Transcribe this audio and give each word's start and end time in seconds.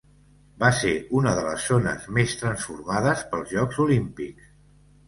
Va 0.63 0.69
ser 0.77 0.93
una 1.19 1.33
de 1.41 1.45
les 1.49 1.67
zones 1.73 2.09
més 2.19 2.35
transformades 2.41 3.23
pels 3.35 3.55
Jocs 3.57 3.83
Olímpics. 3.87 4.53